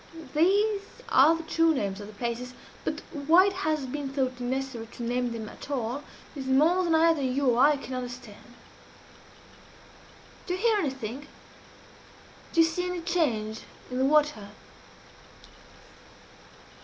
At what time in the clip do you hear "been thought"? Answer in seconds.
3.85-4.39